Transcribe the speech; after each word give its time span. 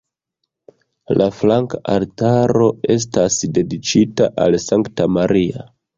La 1.21 1.27
flanka 1.41 1.81
altaro 1.95 2.71
estas 2.97 3.37
dediĉita 3.59 4.29
al 4.47 4.59
Sankta 4.65 5.09
Maria. 5.21 5.69